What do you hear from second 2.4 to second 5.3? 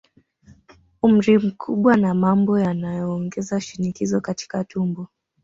yanayoongeza shinikizo katika tumbo